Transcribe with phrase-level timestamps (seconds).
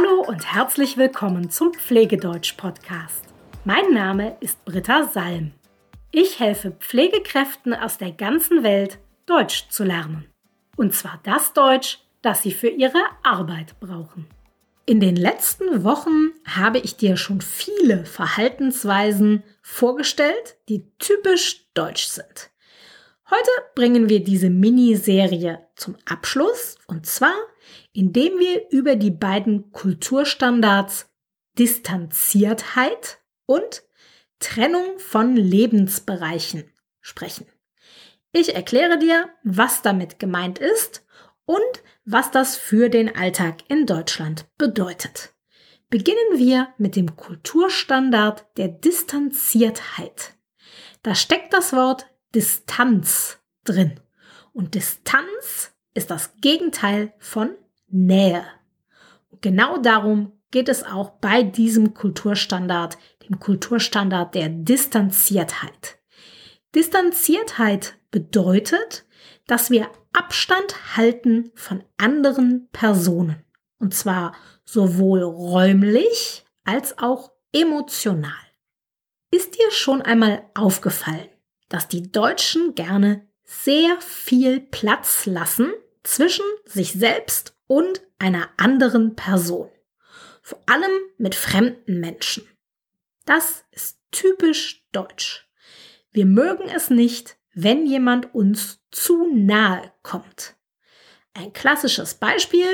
[0.00, 3.24] Hallo und herzlich willkommen zum Pflegedeutsch-Podcast.
[3.64, 5.52] Mein Name ist Britta Salm.
[6.10, 10.26] Ich helfe Pflegekräften aus der ganzen Welt, Deutsch zu lernen.
[10.76, 14.26] Und zwar das Deutsch, das sie für ihre Arbeit brauchen.
[14.86, 22.50] In den letzten Wochen habe ich dir schon viele Verhaltensweisen vorgestellt, die typisch deutsch sind.
[23.30, 27.34] Heute bringen wir diese Miniserie zum Abschluss und zwar
[27.92, 31.10] indem wir über die beiden Kulturstandards
[31.58, 33.82] Distanziertheit und
[34.38, 37.46] Trennung von Lebensbereichen sprechen.
[38.32, 41.04] Ich erkläre dir, was damit gemeint ist
[41.44, 45.34] und was das für den Alltag in Deutschland bedeutet.
[45.90, 50.34] Beginnen wir mit dem Kulturstandard der Distanziertheit.
[51.02, 53.98] Da steckt das Wort Distanz drin.
[54.52, 57.56] Und Distanz ist das Gegenteil von
[57.90, 58.44] Nähe.
[59.40, 65.98] genau darum geht es auch bei diesem Kulturstandard, dem Kulturstandard der Distanziertheit.
[66.74, 69.04] Distanziertheit bedeutet,
[69.46, 73.44] dass wir Abstand halten von anderen Personen.
[73.78, 78.32] Und zwar sowohl räumlich als auch emotional.
[79.32, 81.28] Ist dir schon einmal aufgefallen,
[81.68, 89.70] dass die Deutschen gerne sehr viel Platz lassen zwischen sich selbst und einer anderen Person.
[90.42, 92.42] Vor allem mit fremden Menschen.
[93.26, 95.48] Das ist typisch deutsch.
[96.10, 100.56] Wir mögen es nicht, wenn jemand uns zu nahe kommt.
[101.32, 102.66] Ein klassisches Beispiel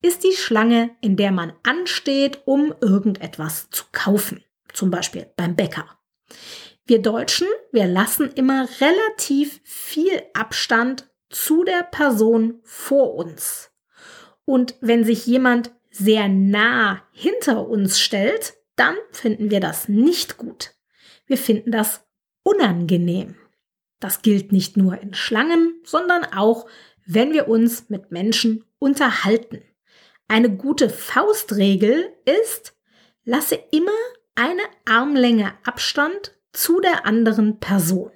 [0.00, 4.42] ist die Schlange, in der man ansteht, um irgendetwas zu kaufen.
[4.72, 5.98] Zum Beispiel beim Bäcker.
[6.86, 13.67] Wir Deutschen, wir lassen immer relativ viel Abstand zu der Person vor uns.
[14.48, 20.74] Und wenn sich jemand sehr nah hinter uns stellt, dann finden wir das nicht gut.
[21.26, 22.06] Wir finden das
[22.44, 23.36] unangenehm.
[24.00, 26.66] Das gilt nicht nur in Schlangen, sondern auch,
[27.04, 29.60] wenn wir uns mit Menschen unterhalten.
[30.28, 32.74] Eine gute Faustregel ist,
[33.24, 33.92] lasse immer
[34.34, 38.12] eine Armlänge Abstand zu der anderen Person.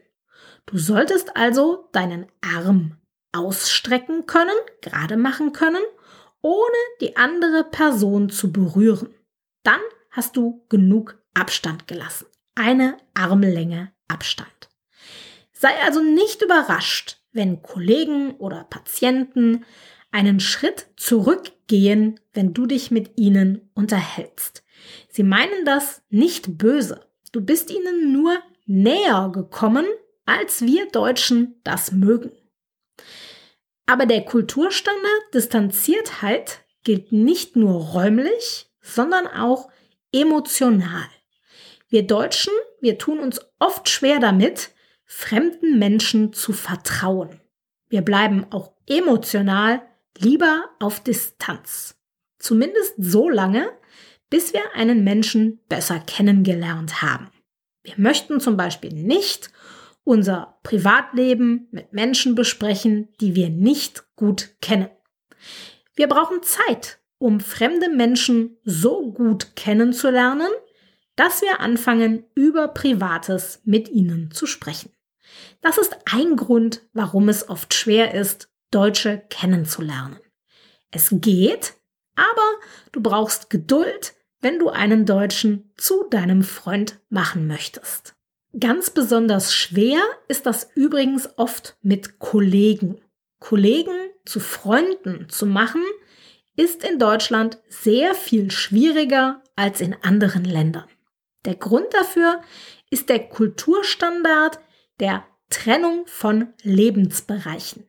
[0.64, 2.96] Du solltest also deinen Arm
[3.32, 5.82] ausstrecken können, gerade machen können
[6.42, 9.14] ohne die andere Person zu berühren.
[9.62, 9.80] Dann
[10.10, 12.26] hast du genug Abstand gelassen.
[12.54, 14.68] Eine Armlänge Abstand.
[15.52, 19.64] Sei also nicht überrascht, wenn Kollegen oder Patienten
[20.10, 24.62] einen Schritt zurückgehen, wenn du dich mit ihnen unterhältst.
[25.08, 27.06] Sie meinen das nicht böse.
[27.32, 28.36] Du bist ihnen nur
[28.66, 29.86] näher gekommen,
[30.26, 32.32] als wir Deutschen das mögen.
[33.92, 39.68] Aber der Kulturstandard Distanziertheit gilt nicht nur räumlich, sondern auch
[40.12, 41.04] emotional.
[41.90, 44.70] Wir Deutschen, wir tun uns oft schwer damit,
[45.04, 47.42] fremden Menschen zu vertrauen.
[47.90, 49.82] Wir bleiben auch emotional
[50.16, 51.94] lieber auf Distanz.
[52.38, 53.72] Zumindest so lange,
[54.30, 57.28] bis wir einen Menschen besser kennengelernt haben.
[57.82, 59.50] Wir möchten zum Beispiel nicht
[60.04, 64.90] unser Privatleben mit Menschen besprechen, die wir nicht gut kennen.
[65.94, 70.50] Wir brauchen Zeit, um fremde Menschen so gut kennenzulernen,
[71.16, 74.90] dass wir anfangen, über Privates mit ihnen zu sprechen.
[75.60, 80.18] Das ist ein Grund, warum es oft schwer ist, Deutsche kennenzulernen.
[80.90, 81.74] Es geht,
[82.16, 82.60] aber
[82.92, 88.14] du brauchst Geduld, wenn du einen Deutschen zu deinem Freund machen möchtest.
[88.58, 93.00] Ganz besonders schwer ist das übrigens oft mit Kollegen.
[93.38, 95.82] Kollegen zu Freunden zu machen,
[96.54, 100.88] ist in Deutschland sehr viel schwieriger als in anderen Ländern.
[101.44, 102.42] Der Grund dafür
[102.90, 104.60] ist der Kulturstandard
[105.00, 107.88] der Trennung von Lebensbereichen.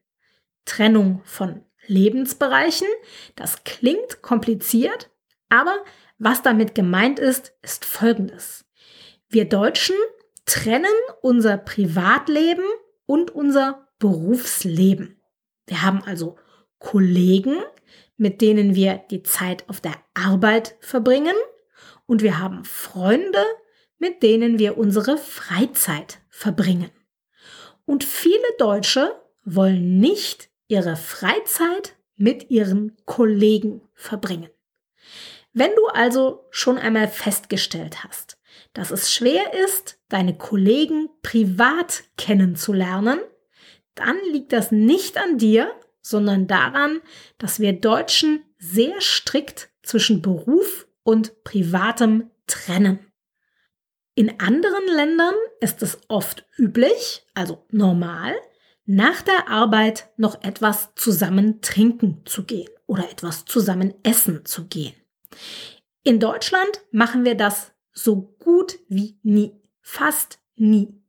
[0.65, 2.87] Trennung von Lebensbereichen,
[3.35, 5.11] das klingt kompliziert,
[5.49, 5.75] aber
[6.17, 8.65] was damit gemeint ist, ist Folgendes.
[9.27, 9.95] Wir Deutschen
[10.45, 12.65] trennen unser Privatleben
[13.05, 15.21] und unser Berufsleben.
[15.67, 16.37] Wir haben also
[16.79, 17.57] Kollegen,
[18.17, 21.35] mit denen wir die Zeit auf der Arbeit verbringen
[22.05, 23.43] und wir haben Freunde,
[23.97, 26.91] mit denen wir unsere Freizeit verbringen.
[27.85, 34.49] Und viele Deutsche wollen nicht ihre Freizeit mit ihren Kollegen verbringen.
[35.53, 38.37] Wenn du also schon einmal festgestellt hast,
[38.73, 43.19] dass es schwer ist, deine Kollegen privat kennenzulernen,
[43.95, 45.71] dann liegt das nicht an dir,
[46.01, 47.01] sondern daran,
[47.37, 52.99] dass wir Deutschen sehr strikt zwischen Beruf und Privatem trennen.
[54.15, 58.33] In anderen Ländern ist es oft üblich, also normal,
[58.85, 64.93] nach der Arbeit noch etwas zusammen trinken zu gehen oder etwas zusammen essen zu gehen.
[66.03, 70.99] In Deutschland machen wir das so gut wie nie, fast nie.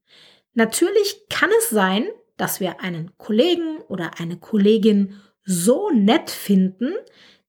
[0.53, 6.95] Natürlich kann es sein, dass wir einen Kollegen oder eine Kollegin so nett finden,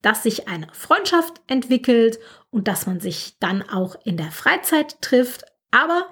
[0.01, 2.19] dass sich eine Freundschaft entwickelt
[2.51, 5.45] und dass man sich dann auch in der Freizeit trifft.
[5.71, 6.07] Aber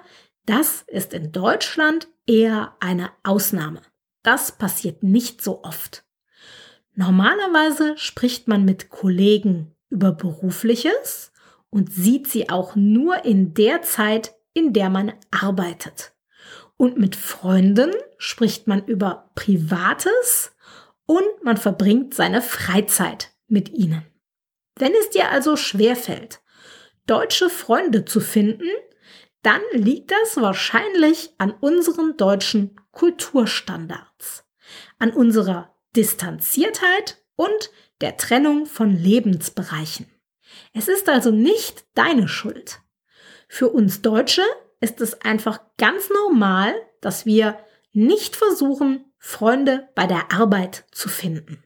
[0.46, 3.82] das ist in Deutschland eher eine Ausnahme.
[4.22, 6.04] Das passiert nicht so oft.
[6.94, 11.32] Normalerweise spricht man mit Kollegen über berufliches
[11.74, 16.12] und sieht sie auch nur in der Zeit, in der man arbeitet.
[16.76, 20.54] Und mit Freunden spricht man über Privates
[21.06, 24.06] und man verbringt seine Freizeit mit ihnen.
[24.78, 26.42] Wenn es dir also schwerfällt,
[27.08, 28.70] deutsche Freunde zu finden,
[29.42, 34.44] dann liegt das wahrscheinlich an unseren deutschen Kulturstandards,
[35.00, 40.13] an unserer Distanziertheit und der Trennung von Lebensbereichen.
[40.72, 42.80] Es ist also nicht deine Schuld.
[43.48, 44.42] Für uns Deutsche
[44.80, 47.58] ist es einfach ganz normal, dass wir
[47.92, 51.62] nicht versuchen, Freunde bei der Arbeit zu finden.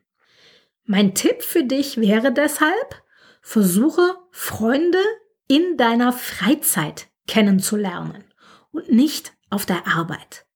[0.85, 3.03] Mein Tipp für dich wäre deshalb,
[3.41, 5.03] versuche Freunde
[5.49, 8.25] in deiner Freizeit kennenzulernen
[8.71, 10.47] und nicht auf der Arbeit.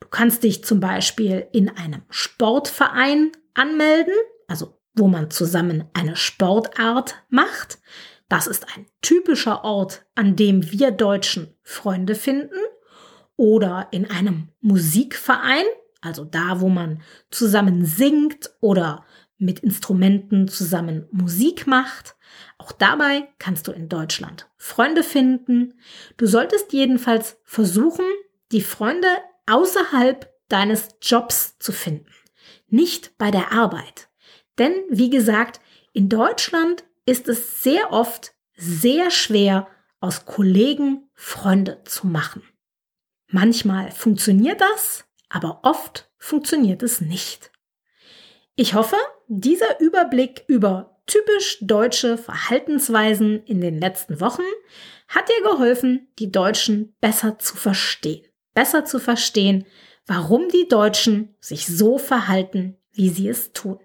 [0.00, 4.14] Du kannst dich zum Beispiel in einem Sportverein anmelden,
[4.46, 7.78] also wo man zusammen eine Sportart macht.
[8.28, 12.58] Das ist ein typischer Ort, an dem wir Deutschen Freunde finden.
[13.36, 15.64] Oder in einem Musikverein,
[16.00, 19.04] also da, wo man zusammen singt oder
[19.38, 22.16] mit Instrumenten zusammen Musik macht.
[22.58, 25.74] Auch dabei kannst du in Deutschland Freunde finden.
[26.16, 28.06] Du solltest jedenfalls versuchen,
[28.52, 29.08] die Freunde
[29.46, 32.12] außerhalb deines Jobs zu finden,
[32.68, 34.08] nicht bei der Arbeit.
[34.58, 35.60] Denn, wie gesagt,
[35.92, 39.68] in Deutschland ist es sehr oft sehr schwer,
[40.00, 42.42] aus Kollegen Freunde zu machen.
[43.28, 47.50] Manchmal funktioniert das, aber oft funktioniert es nicht.
[48.54, 48.96] Ich hoffe,
[49.28, 54.42] dieser Überblick über typisch deutsche Verhaltensweisen in den letzten Wochen
[55.08, 58.26] hat dir geholfen, die Deutschen besser zu verstehen.
[58.54, 59.66] Besser zu verstehen,
[60.06, 63.80] warum die Deutschen sich so verhalten, wie sie es tun.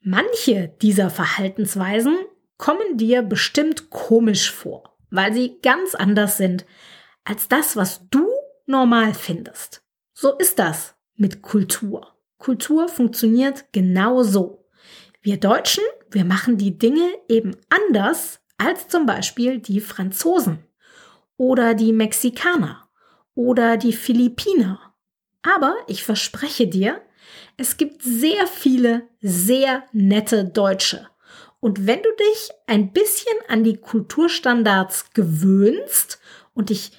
[0.00, 2.16] Manche dieser Verhaltensweisen
[2.56, 6.66] kommen dir bestimmt komisch vor, weil sie ganz anders sind
[7.24, 8.26] als das, was du
[8.66, 9.82] normal findest.
[10.14, 12.14] So ist das mit Kultur.
[12.38, 14.66] Kultur funktioniert genau so.
[15.20, 20.64] Wir Deutschen, wir machen die Dinge eben anders als zum Beispiel die Franzosen
[21.36, 22.88] oder die Mexikaner
[23.34, 24.94] oder die Philippiner.
[25.42, 27.00] Aber ich verspreche dir,
[27.56, 31.08] es gibt sehr viele sehr nette Deutsche.
[31.60, 36.20] Und wenn du dich ein bisschen an die Kulturstandards gewöhnst
[36.54, 36.92] und dich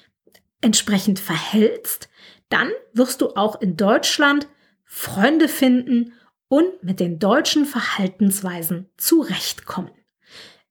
[0.60, 2.08] entsprechend verhältst,
[2.50, 4.48] dann wirst du auch in Deutschland
[4.84, 6.12] Freunde finden
[6.48, 9.92] und mit den deutschen Verhaltensweisen zurechtkommen.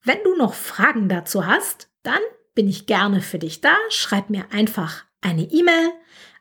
[0.04, 2.20] Wenn du noch Fragen dazu hast, dann
[2.54, 3.76] bin ich gerne für dich da.
[3.90, 5.92] Schreib mir einfach eine E-Mail.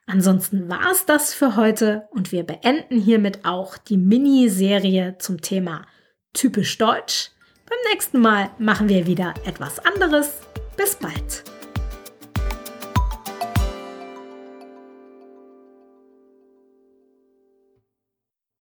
[0.08, 5.86] Ansonsten war es das für heute und wir beenden hiermit auch die Miniserie zum Thema
[6.32, 7.30] typisch deutsch.
[7.68, 10.40] Beim nächsten Mal machen wir wieder etwas anderes.
[10.78, 11.44] Bis bald.